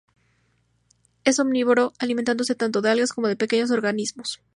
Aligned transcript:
Es 1.25 1.37
omnívoro, 1.37 1.93
alimentándose 1.99 2.55
tanto 2.55 2.81
de 2.81 2.89
algas 2.89 3.13
como 3.13 3.27
de 3.27 3.35
pequeños 3.35 3.69
organismos. 3.69 4.41